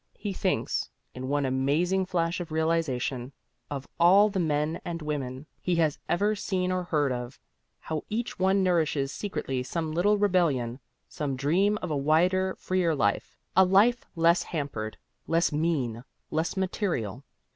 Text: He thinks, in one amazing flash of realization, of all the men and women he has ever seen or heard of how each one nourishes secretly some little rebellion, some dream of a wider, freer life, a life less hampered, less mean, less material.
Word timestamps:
He 0.17 0.33
thinks, 0.33 0.89
in 1.13 1.27
one 1.29 1.45
amazing 1.45 2.07
flash 2.07 2.39
of 2.39 2.51
realization, 2.51 3.33
of 3.69 3.87
all 3.99 4.29
the 4.29 4.39
men 4.39 4.81
and 4.83 4.99
women 4.99 5.45
he 5.61 5.75
has 5.75 5.99
ever 6.09 6.35
seen 6.35 6.71
or 6.71 6.85
heard 6.85 7.11
of 7.11 7.39
how 7.81 8.03
each 8.09 8.39
one 8.39 8.63
nourishes 8.63 9.11
secretly 9.11 9.61
some 9.61 9.91
little 9.91 10.17
rebellion, 10.17 10.79
some 11.07 11.35
dream 11.35 11.77
of 11.83 11.91
a 11.91 11.95
wider, 11.95 12.55
freer 12.57 12.95
life, 12.95 13.37
a 13.55 13.63
life 13.63 14.03
less 14.15 14.41
hampered, 14.41 14.97
less 15.27 15.51
mean, 15.51 16.03
less 16.31 16.57
material. 16.57 17.23